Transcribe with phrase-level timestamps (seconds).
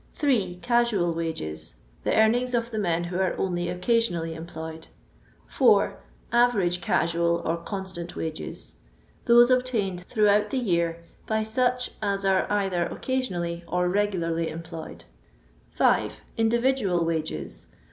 [0.15, 0.57] 3.
[0.63, 1.73] Casual H'a^j.—
[2.05, 4.87] The earnings of the men who are only occasionally employed.
[5.45, 5.95] 4.
[6.31, 8.73] Average Casual or Consiant Wages.—
[9.25, 15.03] Those obtained throughout the year by such as are either occasionally or regularly employed.
[15.69, 16.21] 6.
[16.35, 17.67] Individual Wages.